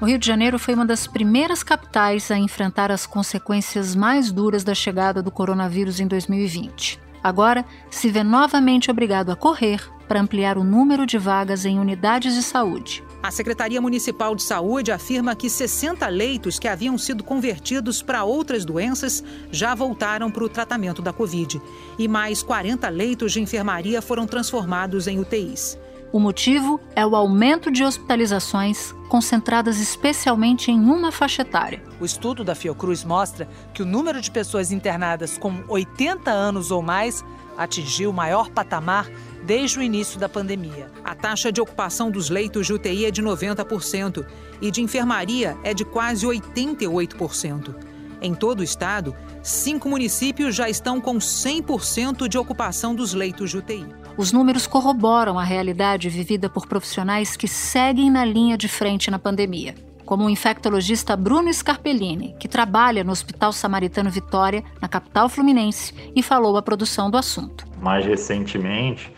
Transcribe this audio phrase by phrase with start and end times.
[0.00, 4.62] O Rio de Janeiro foi uma das primeiras capitais a enfrentar as consequências mais duras
[4.62, 7.00] da chegada do coronavírus em 2020.
[7.22, 12.34] Agora, se vê novamente obrigado a correr para ampliar o número de vagas em unidades
[12.34, 13.02] de saúde.
[13.20, 18.64] A Secretaria Municipal de Saúde afirma que 60 leitos que haviam sido convertidos para outras
[18.64, 21.60] doenças já voltaram para o tratamento da Covid.
[21.98, 25.76] E mais 40 leitos de enfermaria foram transformados em UTIs.
[26.10, 31.82] O motivo é o aumento de hospitalizações concentradas especialmente em uma faixa etária.
[32.00, 36.80] O estudo da Fiocruz mostra que o número de pessoas internadas com 80 anos ou
[36.80, 37.22] mais
[37.58, 39.06] atingiu o maior patamar
[39.44, 40.90] desde o início da pandemia.
[41.04, 44.24] A taxa de ocupação dos leitos de UTI é de 90%
[44.62, 47.74] e de enfermaria é de quase 88%.
[48.22, 53.58] Em todo o estado, cinco municípios já estão com 100% de ocupação dos leitos de
[53.58, 53.86] UTI.
[54.18, 59.18] Os números corroboram a realidade vivida por profissionais que seguem na linha de frente na
[59.18, 65.94] pandemia, como o infectologista Bruno Scarpellini, que trabalha no Hospital Samaritano Vitória, na capital fluminense,
[66.16, 67.64] e falou à produção do assunto.
[67.80, 69.14] Mais recentemente,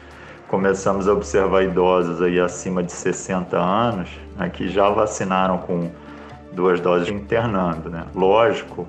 [0.48, 5.90] começamos a observar idosos aí acima de 60 anos né, que já vacinaram com
[6.52, 7.88] duas doses internando.
[7.88, 8.04] Né?
[8.14, 8.86] Lógico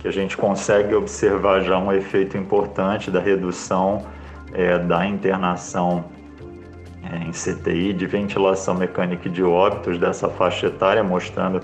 [0.00, 4.04] que a gente consegue observar já um efeito importante da redução
[4.52, 6.04] é, da internação
[7.02, 11.60] é, em CTI, de ventilação mecânica e de óbitos dessa faixa etária, mostrando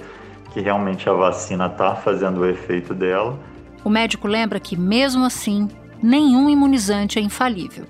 [0.52, 3.38] que realmente a vacina está fazendo o efeito dela.
[3.84, 5.68] O médico lembra que, mesmo assim,
[6.02, 7.84] nenhum imunizante é infalível.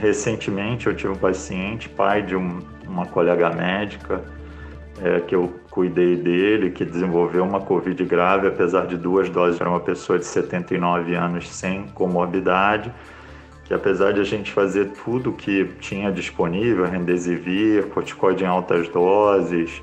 [0.00, 4.24] Recentemente eu tive um paciente, pai de um, uma colega médica,
[5.02, 9.68] é, que eu cuidei dele, que desenvolveu uma Covid grave, apesar de duas doses, era
[9.68, 12.90] uma pessoa de 79 anos sem comorbidade
[13.66, 19.82] que apesar de a gente fazer tudo que tinha disponível, Remdesivir, corticoide em altas doses,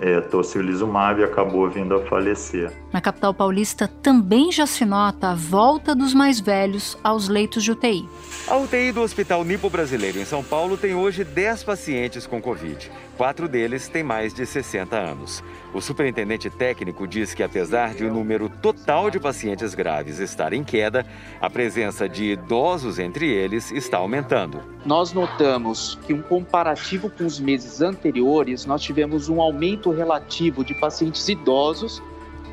[0.00, 2.72] é, tocilizumab, acabou vindo a falecer.
[2.90, 7.70] Na capital paulista também já se nota a volta dos mais velhos aos leitos de
[7.70, 8.08] UTI.
[8.48, 12.90] A UTI do Hospital Nipo Brasileiro em São Paulo tem hoje 10 pacientes com Covid.
[13.20, 15.44] Quatro deles têm mais de 60 anos.
[15.74, 20.64] O superintendente técnico diz que, apesar de o número total de pacientes graves estar em
[20.64, 21.04] queda,
[21.38, 24.62] a presença de idosos entre eles está aumentando.
[24.86, 30.72] Nós notamos que, um comparativo com os meses anteriores, nós tivemos um aumento relativo de
[30.72, 32.02] pacientes idosos,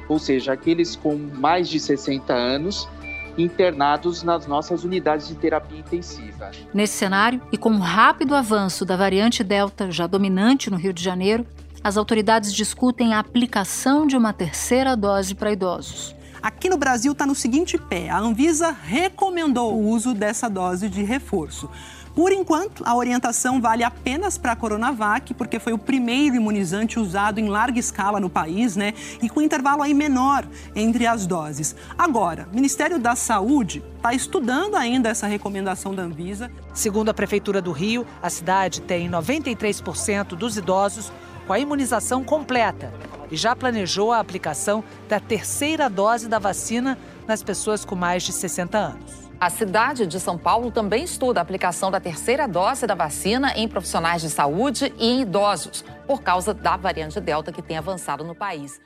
[0.10, 2.90] ou seja, aqueles com mais de 60 anos,
[3.38, 6.52] internados nas nossas unidades de terapia intensiva.
[6.74, 11.04] Nesse cenário, e com o rápido avanço da variante Delta, já dominante no Rio de
[11.04, 11.46] Janeiro,
[11.84, 16.16] as autoridades discutem a aplicação de uma terceira dose para idosos.
[16.42, 21.04] Aqui no Brasil está no seguinte pé: a Anvisa recomendou o uso dessa dose de
[21.04, 21.70] reforço.
[22.18, 27.40] Por enquanto, a orientação vale apenas para a Coronavac, porque foi o primeiro imunizante usado
[27.40, 28.96] em larga escala no país, né?
[29.22, 30.44] E com intervalo aí menor
[30.76, 31.76] entre as doses.
[31.96, 36.50] Agora, o Ministério da Saúde está estudando ainda essa recomendação da Anvisa.
[36.74, 41.14] Segundo a Prefeitura do Rio, a cidade tem 93% dos idosos
[41.46, 42.92] com a imunização completa
[43.30, 48.34] e já planejou a aplicação da terceira dose da vacina nas pessoas com mais de
[48.34, 49.27] 60 anos.
[49.40, 53.68] A cidade de São Paulo também estuda a aplicação da terceira dose da vacina em
[53.68, 58.34] profissionais de saúde e em idosos, por causa da variante Delta que tem avançado no
[58.34, 58.82] país.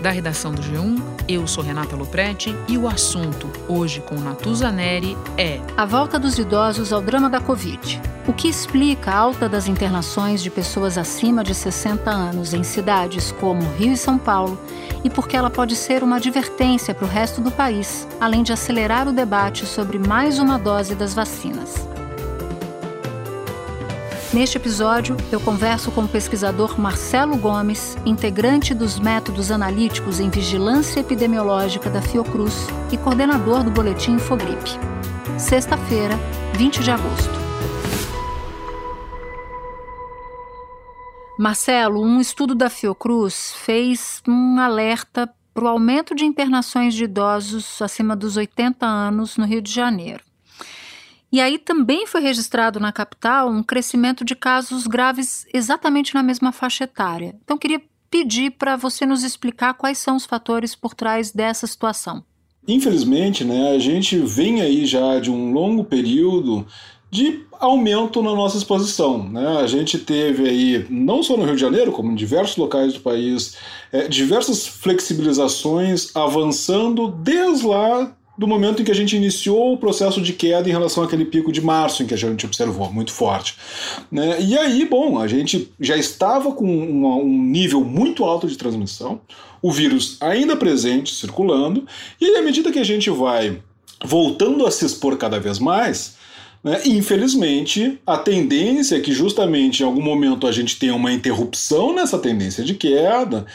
[0.00, 5.18] Da redação do G1, eu sou Renata Loprete e o assunto, hoje com Natuza Neri,
[5.36, 8.00] é a volta dos idosos ao drama da Covid.
[8.28, 13.32] O que explica a alta das internações de pessoas acima de 60 anos em cidades
[13.32, 14.56] como Rio e São Paulo
[15.02, 19.08] e porque ela pode ser uma advertência para o resto do país, além de acelerar
[19.08, 21.88] o debate sobre mais uma dose das vacinas.
[24.38, 31.00] Neste episódio, eu converso com o pesquisador Marcelo Gomes, integrante dos métodos analíticos em vigilância
[31.00, 34.78] epidemiológica da Fiocruz e coordenador do boletim Infogripe.
[35.36, 36.14] Sexta-feira,
[36.54, 37.32] 20 de agosto.
[41.36, 47.82] Marcelo, um estudo da Fiocruz fez um alerta para o aumento de internações de idosos
[47.82, 50.27] acima dos 80 anos no Rio de Janeiro.
[51.30, 56.52] E aí também foi registrado na capital um crescimento de casos graves exatamente na mesma
[56.52, 57.36] faixa etária.
[57.44, 62.24] Então, queria pedir para você nos explicar quais são os fatores por trás dessa situação.
[62.66, 66.66] Infelizmente, né, a gente vem aí já de um longo período
[67.10, 69.26] de aumento na nossa exposição.
[69.28, 69.58] Né?
[69.58, 73.00] A gente teve aí, não só no Rio de Janeiro, como em diversos locais do
[73.00, 73.56] país,
[73.90, 80.22] é, diversas flexibilizações avançando desde lá do momento em que a gente iniciou o processo
[80.22, 83.56] de queda em relação àquele pico de março em que a gente observou, muito forte.
[84.10, 84.40] Né?
[84.40, 89.20] E aí, bom, a gente já estava com um nível muito alto de transmissão,
[89.60, 91.84] o vírus ainda presente, circulando,
[92.20, 93.60] e à medida que a gente vai
[94.04, 96.16] voltando a se expor cada vez mais,
[96.62, 101.94] né, infelizmente, a tendência é que justamente em algum momento a gente tenha uma interrupção
[101.94, 103.46] nessa tendência de queda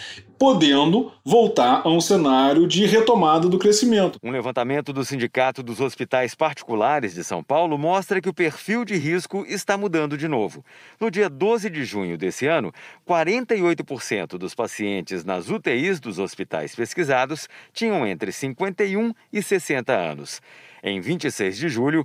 [0.43, 4.19] podendo voltar a um cenário de retomada do crescimento.
[4.21, 8.95] Um levantamento do Sindicato dos Hospitais Particulares de São Paulo mostra que o perfil de
[8.95, 10.61] risco está mudando de novo.
[10.99, 12.73] No dia 12 de junho desse ano,
[13.07, 20.41] 48% dos pacientes nas UTIs dos hospitais pesquisados tinham entre 51 e 60 anos.
[20.83, 22.03] Em 26 de julho,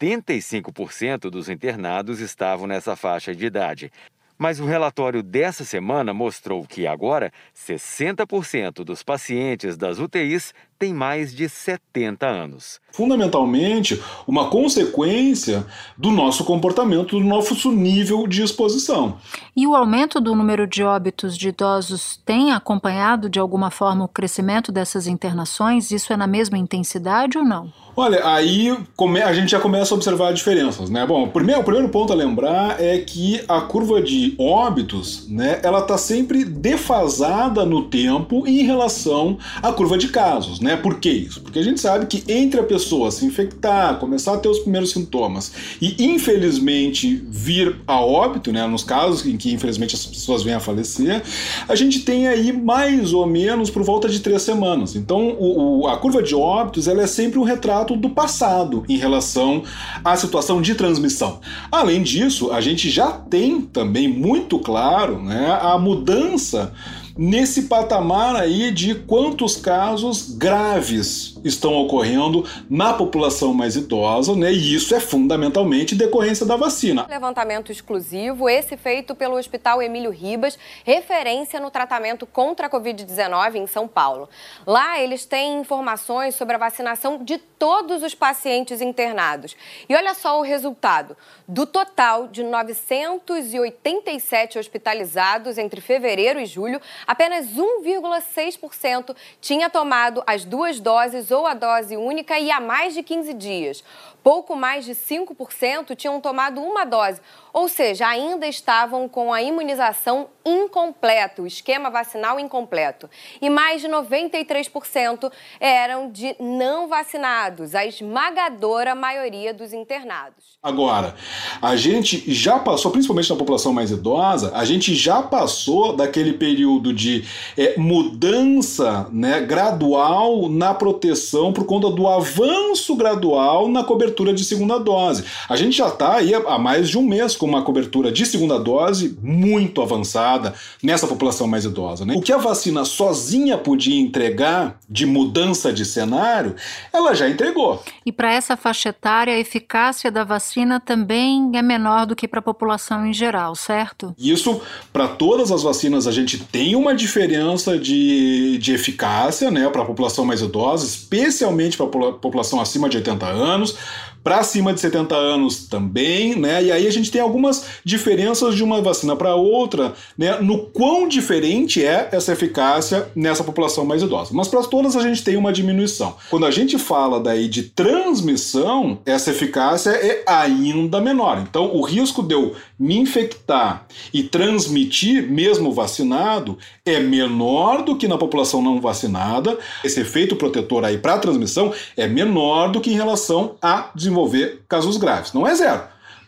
[0.00, 3.90] 85% dos internados estavam nessa faixa de idade.
[4.38, 11.34] Mas o relatório dessa semana mostrou que agora 60% dos pacientes das UTIs têm mais
[11.34, 12.80] de 70 anos.
[12.92, 15.66] Fundamentalmente, uma consequência
[15.98, 19.18] do nosso comportamento, do nosso nível de exposição.
[19.54, 24.08] E o aumento do número de óbitos de idosos tem acompanhado de alguma forma o
[24.08, 25.90] crescimento dessas internações?
[25.90, 27.72] Isso é na mesma intensidade ou não?
[27.98, 28.76] Olha, aí
[29.24, 31.06] a gente já começa a observar diferenças, né?
[31.06, 35.60] Bom, o primeiro, o primeiro ponto a lembrar é que a curva de óbitos, né,
[35.62, 40.76] ela está sempre defasada no tempo em relação à curva de casos, né?
[40.76, 41.40] Por que isso?
[41.40, 44.90] Porque a gente sabe que entre a pessoa se infectar, começar a ter os primeiros
[44.90, 50.54] sintomas e infelizmente vir a óbito, né, nos casos em que infelizmente as pessoas vêm
[50.54, 51.22] a falecer,
[51.68, 54.96] a gente tem aí mais ou menos por volta de três semanas.
[54.96, 58.96] Então, o, o, a curva de óbitos ela é sempre um retrato do passado em
[58.96, 59.62] relação
[60.04, 61.38] à situação de transmissão.
[61.70, 66.72] Além disso, a gente já tem também muito claro né, a mudança
[67.16, 74.52] nesse patamar aí de quantos casos graves estão ocorrendo na população mais idosa, né?
[74.52, 77.06] E isso é fundamentalmente decorrência da vacina.
[77.08, 83.66] Levantamento exclusivo, esse feito pelo Hospital Emílio Ribas, referência no tratamento contra a Covid-19 em
[83.66, 84.28] São Paulo.
[84.66, 89.56] Lá eles têm informações sobre a vacinação de todos os pacientes internados.
[89.88, 91.16] E olha só o resultado:
[91.46, 100.80] do total de 987 hospitalizados entre fevereiro e julho, apenas 1,6% tinha tomado as duas
[100.80, 103.82] doses a dose única e há mais de 15 dias.
[104.26, 107.20] Pouco mais de 5% tinham tomado uma dose,
[107.52, 113.08] ou seja, ainda estavam com a imunização incompleta, o esquema vacinal incompleto.
[113.40, 115.30] E mais de 93%
[115.60, 120.58] eram de não vacinados, a esmagadora maioria dos internados.
[120.60, 121.14] Agora,
[121.62, 126.92] a gente já passou, principalmente na população mais idosa, a gente já passou daquele período
[126.92, 127.24] de
[127.56, 134.78] é, mudança né, gradual na proteção por conta do avanço gradual na cobertura de segunda
[134.78, 135.24] dose.
[135.48, 138.58] A gente já está aí há mais de um mês com uma cobertura de segunda
[138.58, 142.04] dose muito avançada nessa população mais idosa.
[142.04, 142.14] Né?
[142.16, 146.54] O que a vacina sozinha podia entregar de mudança de cenário,
[146.92, 147.82] ela já entregou.
[148.04, 152.40] E para essa faixa etária, a eficácia da vacina também é menor do que para
[152.40, 154.14] a população em geral, certo?
[154.18, 154.60] Isso,
[154.92, 159.84] para todas as vacinas, a gente tem uma diferença de, de eficácia né, para a
[159.84, 163.76] população mais idosa, especialmente para a população acima de 80 anos
[164.22, 166.64] para cima de 70 anos também, né?
[166.64, 170.38] E aí a gente tem algumas diferenças de uma vacina para outra, né?
[170.40, 174.30] No quão diferente é essa eficácia nessa população mais idosa.
[174.32, 176.16] Mas para todas a gente tem uma diminuição.
[176.28, 181.38] Quando a gente fala daí de transmissão, essa eficácia é ainda menor.
[181.38, 188.06] Então, o risco de eu me infectar e transmitir, mesmo vacinado, é menor do que
[188.06, 189.58] na população não vacinada.
[189.82, 194.96] Esse efeito protetor aí para transmissão é menor do que em relação a desenvolver casos
[194.96, 195.32] graves.
[195.32, 195.82] Não é zero,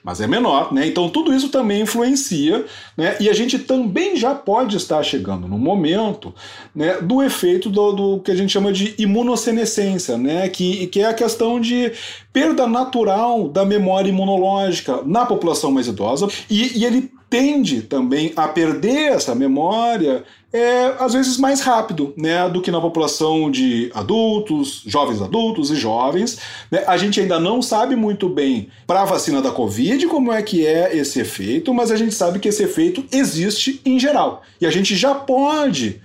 [0.08, 0.86] mas é menor, né?
[0.86, 2.64] Então tudo isso também influencia,
[2.96, 3.14] né?
[3.20, 6.34] E a gente também já pode estar chegando no momento
[6.74, 10.48] né, do efeito do, do, que a gente chama de imunossenescência, né?
[10.48, 11.92] Que, que é a questão de
[12.32, 18.48] perda natural da memória imunológica na população mais idosa, e, e ele tende também a
[18.48, 24.82] perder essa memória é às vezes mais rápido né, do que na população de adultos,
[24.86, 26.38] jovens adultos e jovens.
[26.70, 26.84] Né?
[26.86, 30.66] A gente ainda não sabe muito bem para a vacina da Covid como é que
[30.66, 34.42] é esse efeito, mas a gente sabe que esse efeito existe em geral.
[34.60, 36.00] E a gente já pode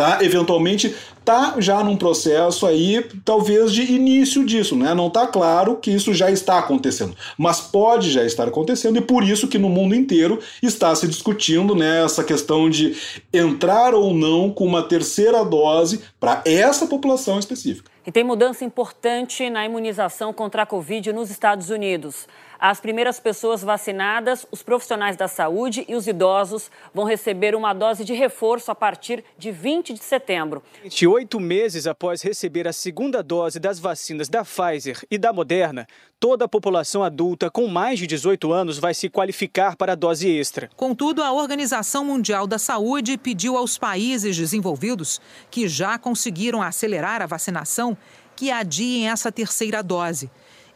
[0.00, 0.24] tá?
[0.24, 4.94] Eventualmente tá já num processo aí, talvez de início disso, né?
[4.94, 9.22] Não tá claro que isso já está acontecendo, mas pode já estar acontecendo e por
[9.22, 12.96] isso que no mundo inteiro está se discutindo né, essa questão de
[13.30, 17.90] entrar ou não com uma terceira dose para essa população específica.
[18.06, 22.26] E tem mudança importante na imunização contra a Covid nos Estados Unidos.
[22.60, 28.04] As primeiras pessoas vacinadas, os profissionais da saúde e os idosos vão receber uma dose
[28.04, 30.62] de reforço a partir de 20 de setembro.
[31.08, 35.86] Oito meses após receber a segunda dose das vacinas da Pfizer e da Moderna,
[36.20, 40.28] toda a população adulta com mais de 18 anos vai se qualificar para a dose
[40.28, 40.68] extra.
[40.76, 45.18] Contudo, a Organização Mundial da Saúde pediu aos países desenvolvidos
[45.50, 47.96] que já conseguiram acelerar a vacinação
[48.36, 50.30] que adiem essa terceira dose.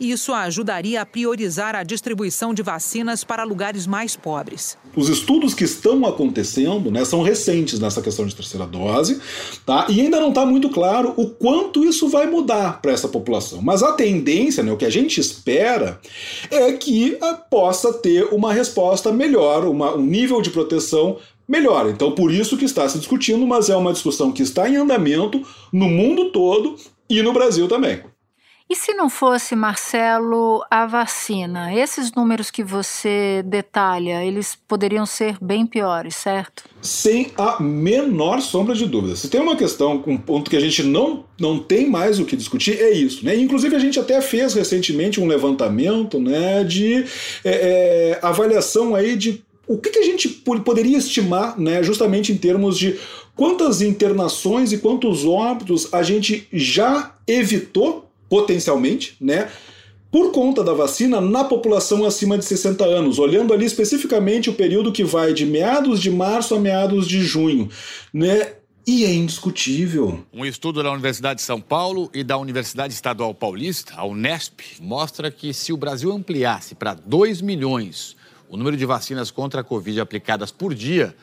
[0.04, 4.76] Isso ajudaria a priorizar a distribuição de vacinas para lugares mais pobres.
[4.94, 9.18] Os estudos que estão acontecendo né, são recentes nessa questão de terceira dose,
[9.64, 9.86] tá?
[9.88, 13.62] e ainda não está muito claro o quanto isso vai mudar para essa população.
[13.62, 15.98] Mas a tendência, né, o que a gente espera,
[16.50, 21.16] é que ah, possa ter uma resposta melhor, uma, um nível de proteção
[21.48, 21.88] melhor.
[21.88, 25.42] Então, por isso que está se discutindo, mas é uma discussão que está em andamento
[25.72, 26.76] no mundo todo
[27.08, 28.02] e no Brasil também.
[28.74, 31.72] E se não fosse, Marcelo, a vacina?
[31.72, 36.64] Esses números que você detalha, eles poderiam ser bem piores, certo?
[36.82, 39.14] Sem a menor sombra de dúvida.
[39.14, 42.34] Se tem uma questão, um ponto que a gente não, não tem mais o que
[42.34, 43.24] discutir, é isso.
[43.24, 43.36] Né?
[43.36, 47.04] Inclusive, a gente até fez recentemente um levantamento né, de
[47.44, 47.52] é,
[48.14, 52.76] é, avaliação aí de o que, que a gente poderia estimar né, justamente em termos
[52.76, 52.98] de
[53.36, 59.48] quantas internações e quantos óbitos a gente já evitou potencialmente, né?
[60.10, 64.90] Por conta da vacina na população acima de 60 anos, olhando ali especificamente o período
[64.90, 67.68] que vai de meados de março a meados de junho,
[68.12, 68.54] né?
[68.84, 70.24] E é indiscutível.
[70.32, 75.30] Um estudo da Universidade de São Paulo e da Universidade Estadual Paulista, a Unesp, mostra
[75.30, 78.16] que se o Brasil ampliasse para 2 milhões
[78.48, 81.14] o número de vacinas contra a Covid aplicadas por dia,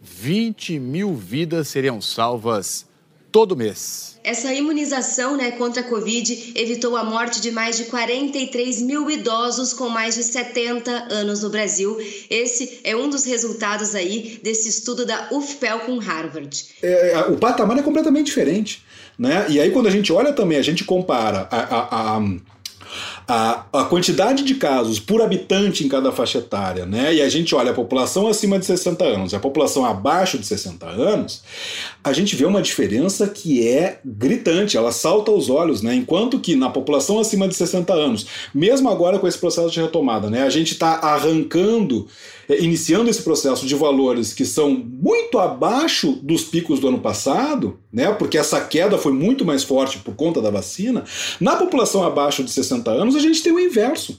[0.00, 2.88] 20 mil vidas seriam salvas
[3.30, 4.10] todo mês.
[4.22, 9.72] Essa imunização né, contra a Covid evitou a morte de mais de 43 mil idosos
[9.72, 11.96] com mais de 70 anos no Brasil.
[12.28, 16.66] Esse é um dos resultados aí desse estudo da UFPEL com Harvard.
[16.82, 18.84] É, o patamar é completamente diferente.
[19.18, 19.46] Né?
[19.48, 22.20] E aí, quando a gente olha também, a gente compara a, a, a
[23.32, 27.14] a, a quantidade de casos por habitante em cada faixa etária, né?
[27.14, 30.44] E a gente olha a população acima de 60 anos e a população abaixo de
[30.44, 31.40] 60 anos,
[32.02, 35.94] a gente vê uma diferença que é gritante, ela salta aos olhos, né?
[35.94, 40.28] Enquanto que na população acima de 60 anos, mesmo agora com esse processo de retomada,
[40.28, 40.42] né?
[40.42, 42.08] A gente está arrancando
[42.50, 47.78] é, iniciando esse processo de valores que são muito abaixo dos picos do ano passado,
[47.92, 51.04] né, porque essa queda foi muito mais forte por conta da vacina,
[51.40, 54.18] na população abaixo de 60 anos a gente tem o inverso.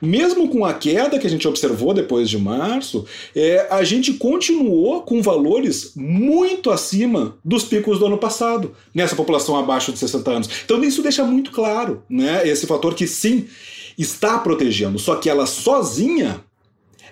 [0.00, 3.04] Mesmo com a queda que a gente observou depois de março,
[3.36, 9.58] é, a gente continuou com valores muito acima dos picos do ano passado, nessa população
[9.58, 10.50] abaixo de 60 anos.
[10.64, 13.46] Então isso deixa muito claro né, esse fator que sim
[13.98, 16.42] está protegendo, só que ela sozinha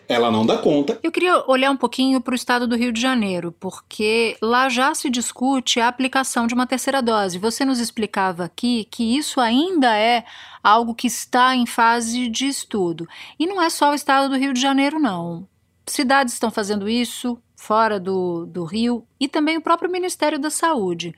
[0.09, 0.99] ela não dá conta.
[1.03, 4.95] Eu queria olhar um pouquinho para o estado do Rio de Janeiro, porque lá já
[4.95, 7.38] se discute a aplicação de uma terceira dose.
[7.38, 10.25] Você nos explicava aqui que isso ainda é
[10.62, 13.07] algo que está em fase de estudo.
[13.38, 15.47] E não é só o estado do Rio de Janeiro, não.
[15.87, 21.15] Cidades estão fazendo isso fora do, do Rio e também o próprio Ministério da Saúde.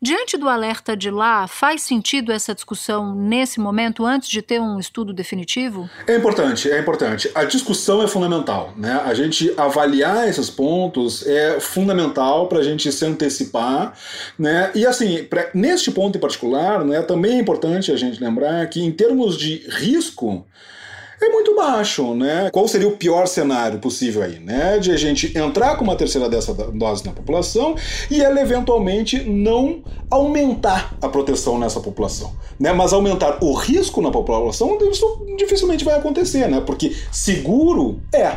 [0.00, 4.78] Diante do alerta de lá, faz sentido essa discussão nesse momento, antes de ter um
[4.78, 5.88] estudo definitivo?
[6.06, 7.30] É importante, é importante.
[7.34, 8.74] A discussão é fundamental.
[8.76, 8.92] Né?
[9.04, 13.94] A gente avaliar esses pontos é fundamental para a gente se antecipar.
[14.38, 14.70] Né?
[14.74, 18.82] E assim, pra, neste ponto em particular, né, também é importante a gente lembrar que,
[18.82, 20.46] em termos de risco,
[21.20, 22.50] é muito baixo, né?
[22.52, 24.78] Qual seria o pior cenário possível aí, né?
[24.78, 27.74] De a gente entrar com uma terceira dessa dose na população
[28.10, 32.72] e ela eventualmente não aumentar a proteção nessa população, né?
[32.72, 36.60] Mas aumentar o risco na população, isso dificilmente vai acontecer, né?
[36.60, 38.36] Porque seguro é,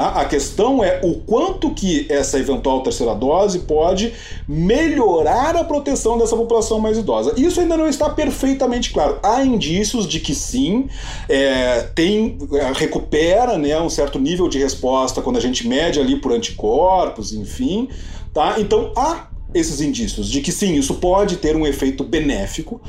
[0.00, 0.12] Tá?
[0.12, 4.14] A questão é o quanto que essa eventual terceira dose pode
[4.48, 7.34] melhorar a proteção dessa população mais idosa.
[7.36, 9.18] Isso ainda não está perfeitamente claro.
[9.22, 10.88] Há indícios de que sim,
[11.28, 16.16] é, tem, é, recupera né, um certo nível de resposta quando a gente mede ali
[16.16, 17.86] por anticorpos, enfim.
[18.32, 18.54] Tá?
[18.58, 22.80] Então há esses indícios de que sim, isso pode ter um efeito benéfico,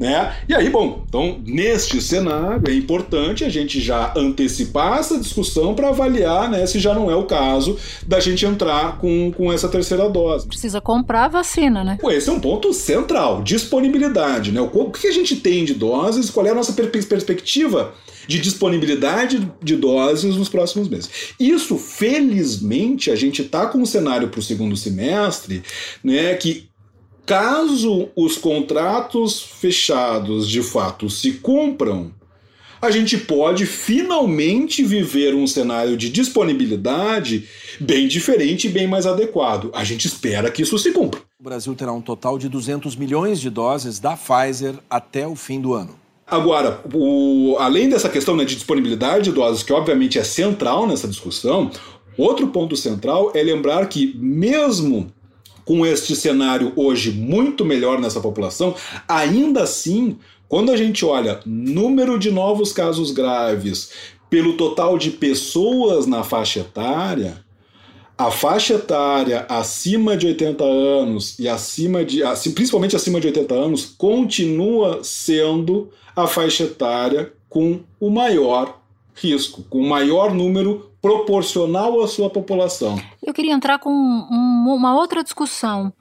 [0.00, 0.34] né?
[0.48, 5.90] E aí, bom, então neste cenário é importante a gente já antecipar essa discussão para
[5.90, 7.76] avaliar né, se já não é o caso
[8.06, 10.46] da gente entrar com, com essa terceira dose.
[10.46, 11.98] Precisa comprar a vacina, né?
[12.02, 14.60] Esse é um ponto central, disponibilidade, né?
[14.62, 17.92] O que a gente tem de doses, qual é a nossa perspectiva
[18.26, 21.10] de disponibilidade de doses nos próximos meses.
[21.38, 25.62] Isso, felizmente, a gente está com um cenário para o segundo semestre,
[26.02, 26.69] né, que
[27.30, 32.10] caso os contratos fechados de fato se cumpram,
[32.82, 39.70] a gente pode finalmente viver um cenário de disponibilidade bem diferente e bem mais adequado.
[39.72, 41.20] A gente espera que isso se cumpra.
[41.38, 45.60] O Brasil terá um total de 200 milhões de doses da Pfizer até o fim
[45.60, 45.94] do ano.
[46.26, 51.06] Agora, o, além dessa questão né, de disponibilidade de doses, que obviamente é central nessa
[51.06, 51.70] discussão,
[52.18, 55.12] outro ponto central é lembrar que, mesmo
[55.64, 58.74] com este cenário hoje muito melhor nessa população,
[59.08, 63.90] ainda assim quando a gente olha número de novos casos graves
[64.28, 67.44] pelo total de pessoas na faixa etária,
[68.18, 72.20] a faixa etária acima de 80 anos e acima de,
[72.54, 78.80] principalmente acima de 80 anos, continua sendo a faixa etária com o maior
[79.14, 83.00] risco, com o maior número proporcional à sua população.
[83.22, 85.92] Eu queria entrar com uma outra discussão.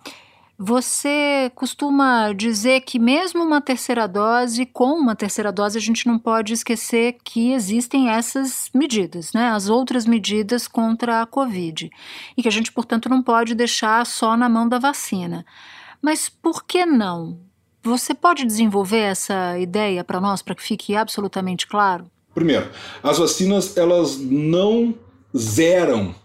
[0.62, 6.20] Você costuma dizer que mesmo uma terceira dose, com uma terceira dose, a gente não
[6.20, 9.51] pode esquecer que existem essas medidas, né?
[9.51, 11.89] As outras medidas contra a Covid.
[12.36, 15.46] E que a gente, portanto, não pode deixar só na mão da vacina.
[16.01, 17.39] Mas por que não?
[17.82, 22.12] Você pode desenvolver essa ideia para nós, para que fique absolutamente claro?
[22.33, 22.67] Primeiro,
[23.01, 24.93] as vacinas elas não
[25.36, 26.15] zeram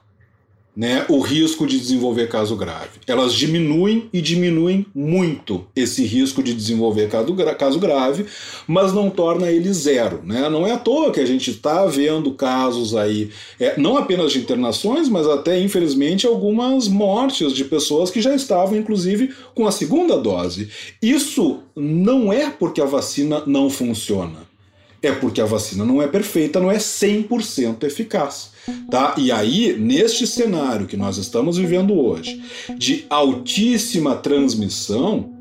[0.76, 2.98] né, o risco de desenvolver caso grave.
[3.06, 8.26] Elas diminuem e diminuem muito esse risco de desenvolver caso, caso grave,
[8.66, 10.20] mas não torna ele zero.
[10.24, 10.48] Né?
[10.48, 13.30] Não é à toa que a gente está vendo casos aí,
[13.60, 18.76] é, não apenas de internações, mas até, infelizmente, algumas mortes de pessoas que já estavam,
[18.76, 20.68] inclusive, com a segunda dose.
[21.00, 24.53] Isso não é porque a vacina não funciona.
[25.04, 28.50] É porque a vacina não é perfeita, não é 100% eficaz.
[28.90, 29.14] Tá?
[29.18, 32.42] E aí, neste cenário que nós estamos vivendo hoje,
[32.78, 35.33] de altíssima transmissão,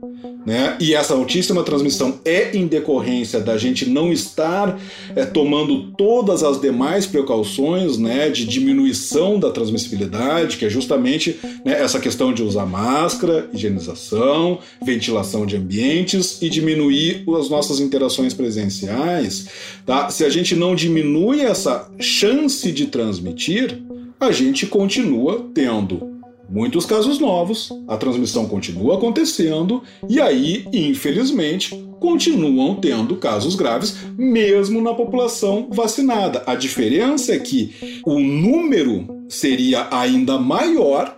[0.46, 0.77] né?
[0.80, 4.80] E essa altíssima transmissão é em decorrência da gente não estar
[5.15, 11.80] é, tomando todas as demais precauções né, de diminuição da transmissibilidade, que é justamente né,
[11.80, 19.48] essa questão de usar máscara, higienização, ventilação de ambientes e diminuir as nossas interações presenciais.
[19.86, 20.10] Tá?
[20.10, 23.82] Se a gente não diminui essa chance de transmitir,
[24.19, 26.12] a gente continua tendo
[26.54, 34.80] muitos casos novos, a transmissão continua acontecendo e aí, infelizmente, continuam tendo casos graves, mesmo
[34.80, 36.44] na população vacinada.
[36.46, 41.18] A diferença é que o número seria ainda maior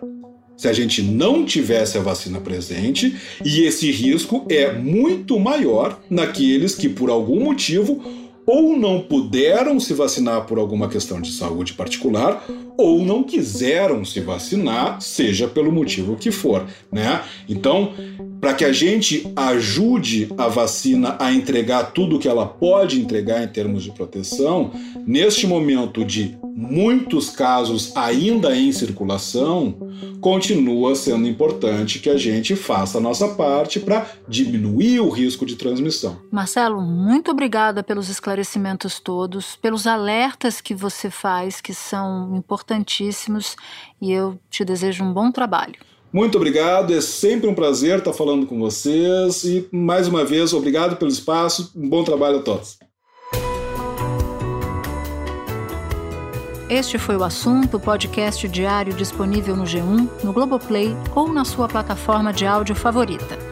[0.55, 6.73] se a gente não tivesse a vacina presente, e esse risco é muito maior naqueles
[6.73, 8.01] que, por algum motivo,
[8.45, 12.45] ou não puderam se vacinar por alguma questão de saúde particular,
[12.77, 17.23] ou não quiseram se vacinar, seja pelo motivo que for, né?
[17.47, 17.93] Então,
[18.39, 23.47] para que a gente ajude a vacina a entregar tudo que ela pode entregar em
[23.47, 24.71] termos de proteção,
[25.05, 29.75] neste momento de muitos casos ainda em circulação,
[30.21, 35.55] continua sendo importante que a gente faça a nossa parte para diminuir o risco de
[35.55, 36.17] transmissão.
[36.31, 42.35] Marcelo, muito obrigada pelos esclarecimentos todos, pelos alertas que você faz, que são
[42.65, 43.55] importantíssimos,
[44.01, 45.75] e eu te desejo um bom trabalho.
[46.11, 50.95] Muito obrigado, é sempre um prazer estar falando com vocês e mais uma vez obrigado
[50.95, 52.77] pelo espaço, um bom trabalho a todos.
[56.69, 62.33] Este foi o assunto, podcast diário disponível no G1, no Globoplay ou na sua plataforma
[62.33, 63.44] de áudio favorita.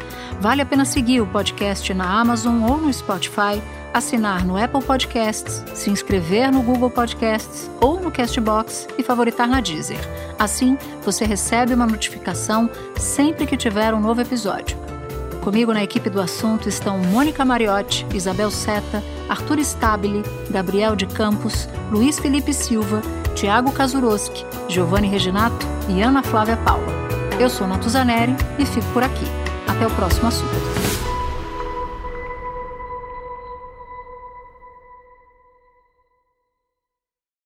[0.44, 5.64] Vale a pena seguir o podcast na Amazon ou no Spotify, assinar no Apple Podcasts,
[5.74, 10.02] se inscrever no Google Podcasts ou no Castbox e favoritar na Deezer.
[10.38, 14.78] Assim, você recebe uma notificação sempre que tiver um novo episódio.
[15.42, 21.70] Comigo na equipe do assunto estão Mônica Mariotti, Isabel Seta, Arthur Stabile, Gabriel de Campos,
[21.90, 23.02] Luiz Felipe Silva,
[23.34, 26.92] Tiago Kazuroski, Giovanni Reginato e Ana Flávia Paula.
[27.40, 29.43] Eu sou Natuzaneri e fico por aqui.
[29.68, 31.13] Até o próximo assunto.